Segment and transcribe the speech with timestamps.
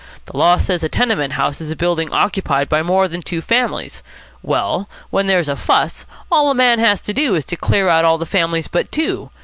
[0.25, 4.01] The law says a tenement house is a building occupied by more than two families.
[4.41, 8.03] Well, when there's a fuss, all the man has to do is to clear out
[8.03, 9.29] all the families but two.